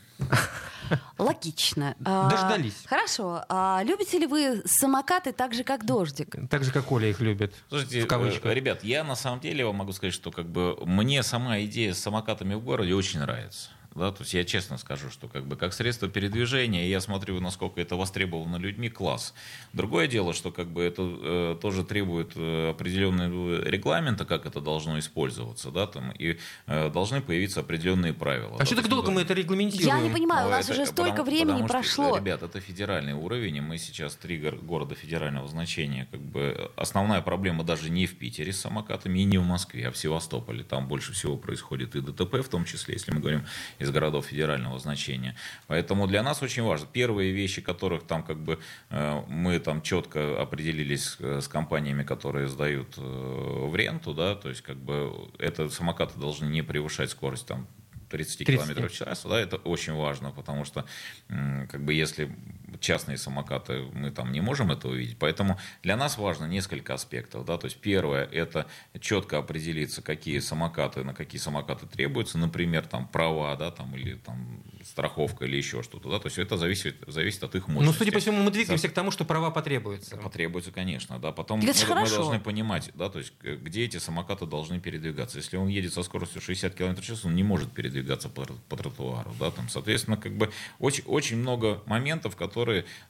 [1.18, 1.94] Логично.
[2.04, 2.84] А, Дождались.
[2.86, 3.44] Хорошо.
[3.48, 6.36] А любите ли вы самокаты так же, как дождик?
[6.48, 7.52] Так же, как Оля их любит.
[7.68, 11.60] Слушайте, в ребят, я на самом деле вам могу сказать, что как бы мне сама
[11.60, 13.70] идея с самокатами в городе очень нравится.
[13.96, 17.80] Да, то есть я честно скажу, что как бы как средство передвижения, я смотрю, насколько
[17.80, 19.32] это востребовано людьми, класс.
[19.72, 24.98] Другое дело, что как бы это э, тоже требует э, определенного регламента, как это должно
[24.98, 28.56] использоваться, да, там, и э, должны появиться определенные правила.
[28.56, 29.96] А да, что так долго мы это регламентируем?
[29.96, 32.08] Я не понимаю, Но у нас это, уже столько потому, времени потому прошло.
[32.08, 37.22] Что, ребят, это федеральный уровень, и мы сейчас три города федерального значения, как бы основная
[37.22, 40.64] проблема даже не в Питере с самокатами и не в Москве, а в Севастополе.
[40.64, 43.46] Там больше всего происходит и ДТП, в том числе, если мы говорим
[43.86, 45.34] из городов федерального значения.
[45.66, 46.88] Поэтому для нас очень важно.
[46.92, 48.58] Первые вещи, которых там как бы
[48.90, 54.62] э, мы там четко определились с компаниями, которые сдают э, в ренту, да, то есть
[54.62, 57.66] как бы это самокаты должны не превышать скорость там
[58.10, 60.84] 30 км в час, да, это очень важно, потому что
[61.28, 62.34] как бы если
[62.80, 67.58] частные самокаты, мы там не можем это увидеть, поэтому для нас важно несколько аспектов, да,
[67.58, 68.66] то есть первое, это
[69.00, 74.62] четко определиться, какие самокаты, на какие самокаты требуются, например, там права, да, там, или там
[74.84, 77.86] страховка или еще что-то, да, то есть это зависит, зависит от их мощности.
[77.86, 80.16] Ну, судя по всему, мы двигаемся к тому, что права потребуются.
[80.16, 84.80] Потребуются, конечно, да, потом мы, мы должны понимать, да, то есть где эти самокаты должны
[84.80, 85.38] передвигаться.
[85.38, 88.76] Если он едет со скоростью 60 км в час, он не может передвигаться по, по
[88.76, 92.55] тротуару, да, там, соответственно, как бы очень, очень много моментов, которые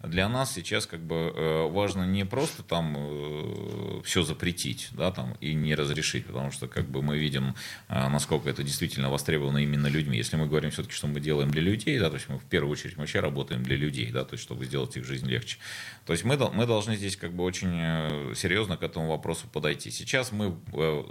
[0.03, 5.37] для нас сейчас как бы э, важно не просто там э, все запретить, да, там,
[5.41, 7.55] и не разрешить, потому что как бы мы видим,
[7.89, 10.17] э, насколько это действительно востребовано именно людьми.
[10.17, 12.73] Если мы говорим все-таки, что мы делаем для людей, да, то есть мы в первую
[12.73, 15.59] очередь мы вообще работаем для людей, да, то есть чтобы сделать их жизнь легче.
[16.05, 19.91] То есть мы, мы должны здесь как бы очень серьезно к этому вопросу подойти.
[19.91, 20.57] Сейчас мы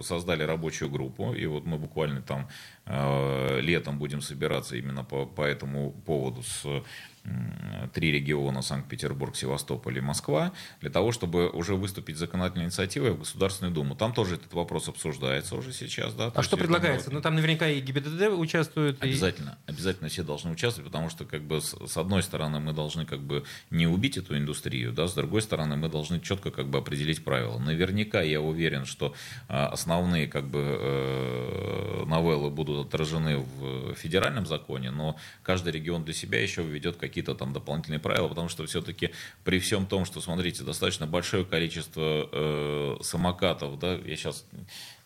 [0.02, 2.48] создали рабочую группу, и вот мы буквально там
[2.86, 6.65] летом будем собираться именно по, по этому поводу с
[7.93, 13.74] три региона Санкт-Петербург, Севастополь и Москва, для того, чтобы уже выступить законодательной инициативой в Государственную
[13.74, 13.95] Думу.
[13.95, 16.13] Там тоже этот вопрос обсуждается уже сейчас.
[16.13, 17.12] Да, а что предлагается?
[17.12, 19.02] Ну, там наверняка и ГИБДД участвует.
[19.02, 19.58] Обязательно.
[19.67, 19.71] И...
[19.71, 23.21] Обязательно все должны участвовать, потому что, как бы, с, с одной стороны, мы должны как
[23.21, 27.24] бы не убить эту индустрию, да, с другой стороны, мы должны четко как бы определить
[27.24, 27.58] правила.
[27.58, 29.13] Наверняка я уверен, что
[29.48, 36.13] а, основные как бы э, новеллы будут отражены в федеральном законе, но каждый регион для
[36.13, 39.11] себя еще введет какие какие-то там дополнительные правила, потому что все-таки
[39.45, 44.45] при всем том, что, смотрите, достаточно большое количество э, самокатов, да, я сейчас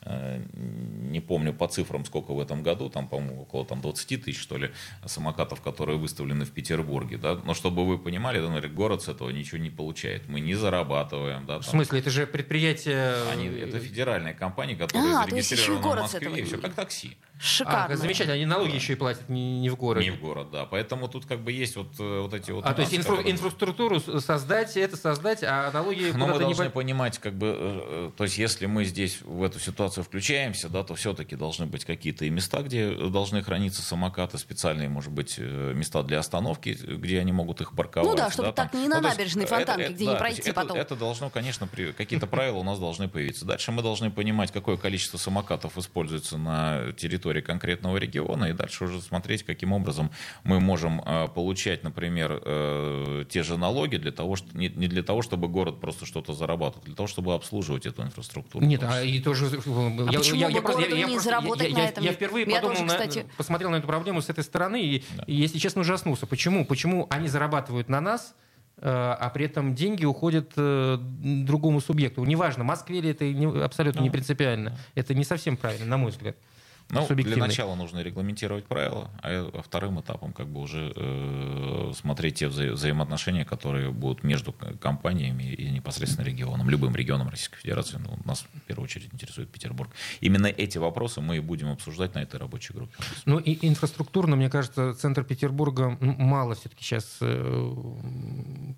[0.01, 4.39] Э, не помню по цифрам, сколько в этом году, там, по-моему, около там, 20 тысяч,
[4.39, 4.71] что ли,
[5.05, 9.57] самокатов, которые выставлены в Петербурге, да, но чтобы вы понимали, да, город с этого ничего
[9.57, 11.55] не получает, мы не зарабатываем, да.
[11.55, 13.13] Там, в смысле, это же предприятие...
[13.29, 17.17] Они, это федеральная компания, которая а, зарегистрирована в Москве, и все как такси.
[17.41, 17.93] Шикарно.
[17.93, 18.75] А, замечательно, они налоги да.
[18.75, 20.09] еще и платят не, не в городе.
[20.09, 22.65] Не в город, да, поэтому тут как бы есть вот, э, вот эти вот...
[22.65, 26.11] А, то есть инфра- инфраструктуру создать, это создать, а налоги...
[26.13, 26.69] Но мы должны не...
[26.69, 30.95] понимать, как бы, э, то есть если мы здесь в эту ситуацию включаемся, да, то
[30.95, 36.03] все-таки должны быть какие-то и места, где должны храниться самокаты, специальные, может быть, э, места
[36.03, 38.09] для остановки, где они могут их парковать.
[38.09, 38.81] Ну да, чтобы да, так там.
[38.81, 40.77] не на ну, набережной фонтанке, это, где да, не пройти это, потом.
[40.77, 43.45] Это должно, конечно, при, какие-то правила у нас должны появиться.
[43.45, 49.01] Дальше мы должны понимать, какое количество самокатов используется на территории конкретного региона, и дальше уже
[49.01, 50.11] смотреть, каким образом
[50.43, 55.03] мы можем э, получать, например, э, те же налоги для того, что, не, не для
[55.03, 58.65] того, чтобы город просто что-то зарабатывал, для того, чтобы обслуживать эту инфраструктуру.
[58.65, 59.45] Нет, а и тоже...
[59.47, 62.03] А я, почему я, я, просто, я, не я, заработать я, на этом?
[62.03, 63.17] Я впервые я подумал, тоже, кстати...
[63.19, 65.23] на, посмотрел на эту проблему с этой стороны, и, да.
[65.27, 66.25] и если честно, ужаснулся.
[66.25, 66.65] Почему?
[66.65, 68.35] Почему они зарабатывают на нас,
[68.77, 72.23] э, а при этом деньги уходят э, другому субъекту.
[72.23, 73.25] Неважно, Москве ли это
[73.63, 74.77] абсолютно ну, не принципиально.
[74.95, 76.35] Это не совсем правильно, на мой взгляд.
[76.91, 82.47] Ну, для начала нужно регламентировать правила, а вторым этапом как бы уже э, смотреть те
[82.47, 87.97] вза- взаимоотношения, которые будут между компаниями и непосредственно регионом, любым регионом Российской Федерации.
[87.97, 89.91] Ну, нас в первую очередь интересует Петербург.
[90.19, 92.95] Именно эти вопросы мы и будем обсуждать на этой рабочей группе.
[93.25, 97.73] Ну и инфраструктурно, мне кажется, центр Петербурга мало все-таки сейчас э,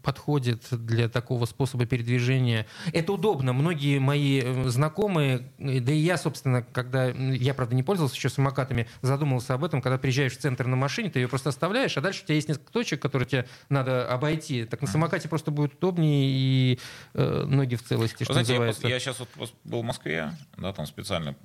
[0.04, 2.68] подходит для такого способа передвижения.
[2.92, 3.54] Это удобно.
[3.54, 8.88] Многие мои э, знакомые, да и я, собственно, когда я, правда, не пользовался еще самокатами,
[9.02, 12.24] задумывался об этом, когда приезжаешь в центр на машине, ты ее просто оставляешь, а дальше
[12.24, 14.66] у тебя есть несколько точек, которые тебе надо обойти.
[14.66, 16.80] Так на самокате просто будет удобнее и
[17.14, 18.88] э, ноги в целости, что Знаете, называется.
[18.88, 21.36] Я, я сейчас вот был в Москве, да, там специально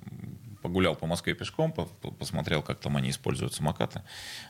[0.61, 4.01] погулял по Москве пешком, посмотрел, как там они используют самокаты.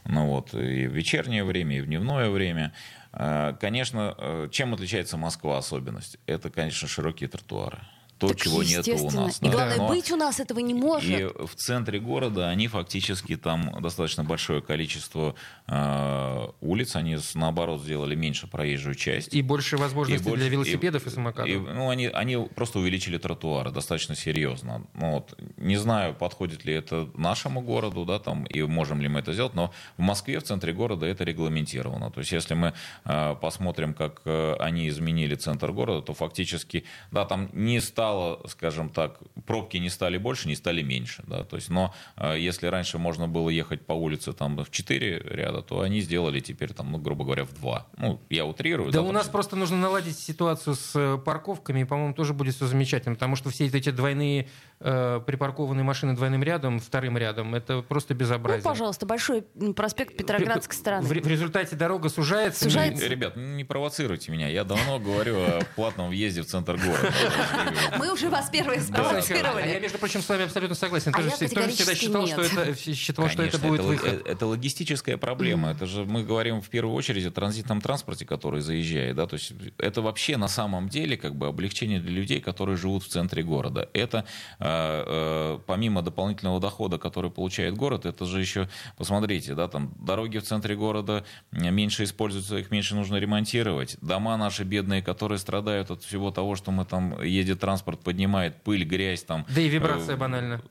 [0.05, 2.73] Ну вот, и в вечернее время, и в дневное время.
[3.13, 6.17] Э, конечно, э, чем отличается Москва особенность?
[6.25, 7.79] Это, конечно, широкие тротуары
[8.17, 9.37] то, так чего нет у нас.
[9.41, 9.51] И да.
[9.51, 11.09] главное, Но быть у нас этого не может.
[11.09, 15.35] И в центре города они фактически там достаточно большое количество
[15.67, 19.33] э, улиц, они наоборот сделали меньше проезжую часть.
[19.33, 21.49] И больше возможностей и больше, для велосипедов и, и самокатов.
[21.49, 24.83] И, ну, они, они просто увеличили тротуары достаточно серьезно.
[24.95, 29.19] Ну, вот, не знаю, подходит ли это нашему городу, да, там, и можем ли мы
[29.19, 32.11] это сделать, но в Москве, в центре города это регламентировано.
[32.11, 32.73] То есть если мы
[33.05, 38.39] э, посмотрим, как э, они изменили центр города, то фактически, да, там не стало стало,
[38.47, 41.23] скажем так, пробки не стали больше, не стали меньше.
[41.27, 41.43] Да?
[41.43, 45.61] То есть, но э, если раньше можно было ехать по улице там, в 4 ряда,
[45.61, 47.87] то они сделали теперь, там, ну, грубо говоря, в 2.
[47.97, 48.91] Ну, я утрирую.
[48.91, 52.55] Да, да у нас просто нужно наладить ситуацию с э, парковками, и, по-моему, тоже будет
[52.55, 54.47] все замечательно, потому что все эти двойные
[54.79, 58.63] э, припаркованные машины двойным рядом, вторым рядом, это просто безобразие.
[58.63, 59.41] Ну, пожалуйста, большой
[59.75, 61.05] проспект Петроградской стороны.
[61.05, 62.63] В, в результате дорога сужается.
[62.63, 63.05] сужается.
[63.07, 64.47] Ребят, не провоцируйте меня.
[64.47, 67.13] Я давно говорю о платном въезде в центр города.
[67.97, 69.63] Мы уже вас первые спровоцировали.
[69.63, 71.11] А я, между прочим, с вами абсолютно согласен.
[71.13, 72.31] А тоже, тоже всегда считал, нет.
[72.31, 74.27] что это, считал, что это будет это, выход.
[74.27, 75.71] Это логистическая проблема.
[75.71, 79.15] Это же мы говорим в первую очередь о транзитном транспорте, который заезжает.
[79.15, 79.27] Да?
[79.27, 83.07] То есть это вообще на самом деле как бы облегчение для людей, которые живут в
[83.07, 83.89] центре города.
[83.93, 84.25] Это
[84.59, 90.37] э, э, помимо дополнительного дохода, который получает город, это же еще, посмотрите, да, там дороги
[90.37, 93.97] в центре города меньше используются, их меньше нужно ремонтировать.
[94.01, 98.63] Дома наши бедные, которые страдают от всего того, что мы там едет транспорт, поднимаем поднимает
[98.63, 99.45] пыль, грязь там.
[99.53, 100.61] Да и вибрация э, банально.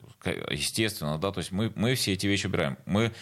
[0.51, 2.77] Естественно, да, то есть мы, мы все эти вещи убираем.
[2.85, 3.13] Мы,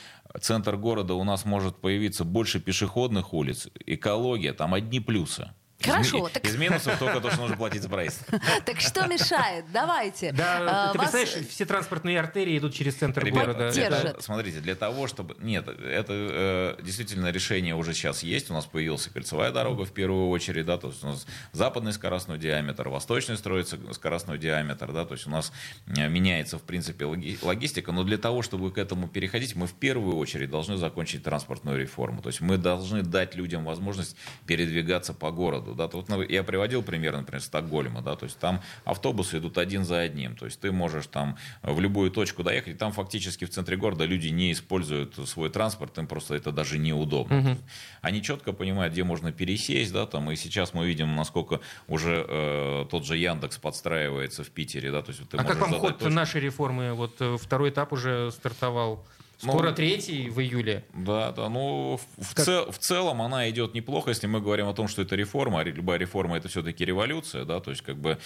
[0.41, 5.51] центр города у нас может появиться больше пешеходных улиц, экология, там одни плюсы.
[5.81, 6.27] Хорошо.
[6.27, 6.45] Из, так...
[6.45, 8.21] из минусов только то, что нужно платить за проезд.
[8.65, 9.65] Так что мешает?
[9.71, 10.31] Давайте.
[10.31, 13.71] Да, ты представляешь, все транспортные артерии идут через центр города.
[14.19, 15.35] Смотрите, для того, чтобы...
[15.39, 16.13] Нет, это
[16.79, 18.49] э, действительно решение уже сейчас есть.
[18.49, 22.37] У нас появилась кольцевая дорога в первую очередь, да, то есть у нас западный скоростной
[22.37, 25.51] диаметр, восточный строится скоростной диаметр, да, то есть у нас
[25.87, 30.17] э, меняется, в принципе, логистика, но для того, чтобы к этому переходить, мы в первую
[30.17, 32.21] очередь должны закончить транспортную реформу.
[32.21, 36.43] То есть мы должны дать людям возможность передвигаться по городу да, то вот ну, я
[36.43, 40.59] приводил пример, например, Стокгольма, да, то есть там автобусы идут один за одним, то есть
[40.59, 44.51] ты можешь там в любую точку доехать, и там фактически в центре города люди не
[44.51, 47.39] используют свой транспорт, им просто это даже неудобно.
[47.39, 47.57] Угу.
[48.01, 52.85] Они четко понимают, где можно пересесть, да, там, и сейчас мы видим, насколько уже э,
[52.89, 56.13] тот же Яндекс подстраивается в Питере, да, то есть ты а как вам ход точку...
[56.13, 56.93] нашей реформы?
[56.93, 59.05] Вот э, второй этап уже стартовал.
[59.51, 60.83] Скоро ну, третий в июле.
[60.93, 61.49] Да, да.
[61.49, 62.45] Ну, в, как...
[62.45, 65.63] цел, в целом она идет неплохо, если мы говорим о том, что это реформа, а
[65.63, 68.17] любая реформа это все-таки революция, да, то есть как бы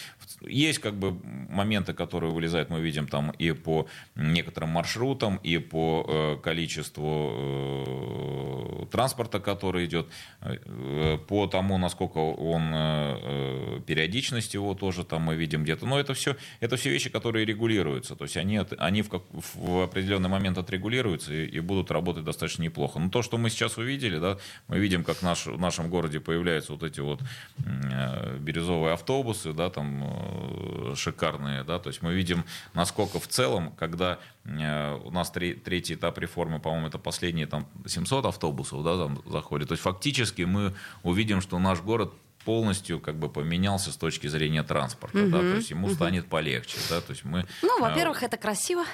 [0.41, 1.17] есть как бы
[1.49, 8.85] моменты, которые вылезают, мы видим там и по некоторым маршрутам, и по э, количеству э,
[8.91, 10.07] транспорта, который идет,
[10.41, 15.85] э, по тому, насколько он э, э, периодичность его тоже там мы видим где-то.
[15.85, 19.83] Но это все, это все вещи, которые регулируются, то есть они, они в, как, в
[19.83, 22.99] определенный момент отрегулируются контролируются и, и будут работать достаточно неплохо.
[22.99, 26.73] Но то, что мы сейчас увидели, да, мы видим, как наш, в нашем городе появляются
[26.73, 27.21] вот эти вот
[27.65, 32.43] э, бирюзовые автобусы, да, там э, шикарные, да, то есть мы видим,
[32.73, 37.65] насколько в целом, когда э, у нас три, третий этап реформы, по-моему, это последние там
[37.85, 42.11] 700 автобусов, да, там заходит, то есть фактически мы увидим, что наш город
[42.45, 45.95] полностью как бы поменялся с точки зрения транспорта, угу, да, то есть ему угу.
[45.95, 47.45] станет полегче, да, то есть мы.
[47.61, 48.85] Ну, во-первых, э, это красиво.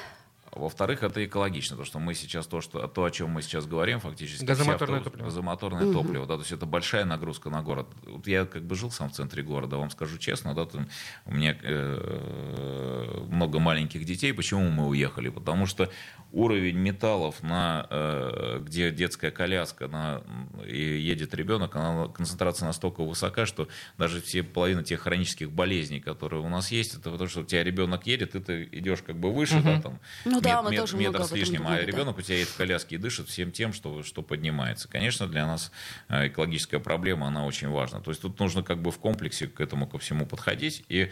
[0.56, 4.00] Во-вторых, это экологично, потому что мы сейчас то, что, то о чем мы сейчас говорим,
[4.00, 4.46] фактически...
[4.46, 5.26] Газомоторное авто, топливо.
[5.26, 5.94] Газомоторное угу.
[5.94, 7.88] топливо, да, то есть это большая нагрузка на город.
[8.06, 10.88] Вот я как бы жил сам в центре города, вам скажу честно, да, там,
[11.26, 14.34] у меня э, много маленьких детей.
[14.34, 15.30] Почему мы уехали?
[15.30, 15.90] Потому что
[16.32, 20.22] уровень металлов, на, э, где детская коляска на,
[20.68, 26.42] и едет ребенок, она, концентрация настолько высока, что даже все половина тех хронических болезней, которые
[26.42, 29.34] у нас есть, это потому что у тебя ребенок едет, и ты идешь как бы
[29.34, 29.64] выше, угу.
[29.64, 32.20] да, там, ну, да, мет, мет, метр с лишним, а ребенок да.
[32.20, 34.88] у тебя едет в коляске и дышит всем тем, что, что поднимается.
[34.88, 35.72] Конечно, для нас
[36.10, 38.00] э, экологическая проблема, она очень важна.
[38.00, 41.12] То есть тут нужно как бы в комплексе к этому ко всему подходить, и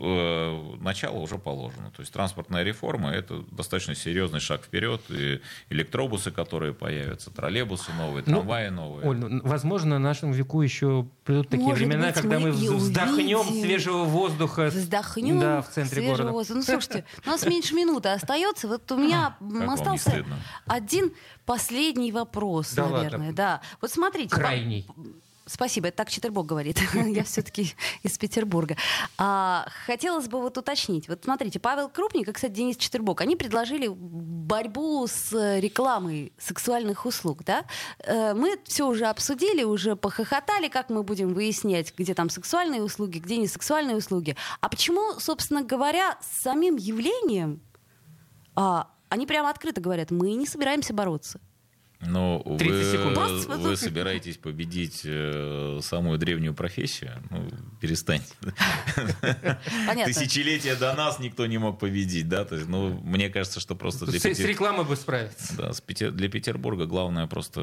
[0.00, 1.90] начало уже положено.
[1.90, 5.02] То есть транспортная реформа– это достаточно серьезный шаг вперед.
[5.10, 9.08] И электробусы, которые появятся, троллейбусы новые, ну, трамваи ну, новые.
[9.08, 13.62] Оль, ну, возможно, нашему веку еще придут такие Может времена, быть, когда мы, вздохнем увидим.
[13.62, 16.30] свежего воздуха вздохнем да, в центре города.
[16.32, 16.58] Воздуха.
[16.58, 18.68] Ну, слушайте, у нас меньше минуты остается.
[18.68, 19.36] Вот у меня
[19.68, 20.24] остался
[20.66, 21.12] один
[21.44, 23.32] последний вопрос, наверное.
[23.32, 23.60] Да.
[23.80, 24.34] Вот смотрите.
[24.34, 24.86] Крайний.
[25.50, 26.78] Спасибо, это так Четербок говорит.
[26.94, 28.76] Я все-таки из Петербурга.
[29.18, 31.08] А, хотелось бы вот уточнить.
[31.08, 37.42] Вот смотрите, Павел Крупник и, кстати, Денис Четербок, они предложили борьбу с рекламой сексуальных услуг.
[37.44, 37.64] Да?
[37.98, 43.18] Э, мы все уже обсудили, уже похохотали, как мы будем выяснять, где там сексуальные услуги,
[43.18, 44.36] где не сексуальные услуги.
[44.60, 47.60] А почему, собственно говоря, с самим явлением
[48.54, 51.40] а, они прямо открыто говорят, мы не собираемся бороться.
[52.02, 52.56] Но вы,
[53.58, 57.12] вы собираетесь победить э, самую древнюю профессию?
[57.28, 57.46] Ну,
[57.78, 58.32] перестаньте.
[59.86, 60.04] Понятно.
[60.06, 62.46] Тысячелетия до нас никто не мог победить, да?
[62.46, 64.46] То есть, ну, мне кажется, что просто для с, Петер...
[64.46, 65.54] с рекламой бы справиться.
[65.56, 66.10] Да, с Петер...
[66.10, 67.60] для Петербурга главное просто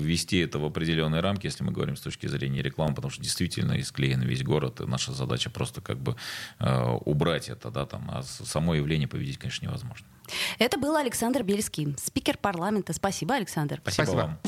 [0.00, 3.78] ввести это в определенные рамки, если мы говорим с точки зрения рекламы, потому что действительно
[3.78, 6.16] исклеен весь город, и наша задача просто как бы
[6.60, 10.06] э, убрать это, да, там, а само явление победить, конечно, невозможно.
[10.58, 12.92] Это был Александр Бельский, спикер парламента.
[12.92, 13.78] Спасибо, Александр.
[13.82, 14.20] Спасибо, Спасибо.
[14.20, 14.38] вам.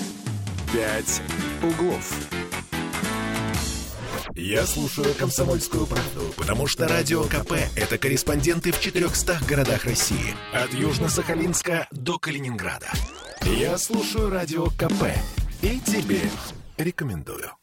[0.72, 1.22] «Пять
[1.62, 2.28] углов».
[4.34, 10.36] Я слушаю «Комсомольскую правду», потому что «Радио КП»— это корреспонденты в 400 городах России.
[10.52, 12.88] От Южно-Сахалинска до Калининграда.
[13.42, 15.10] Я слушаю «Радио КП»
[15.62, 16.20] и тебе
[16.76, 17.57] рекомендую.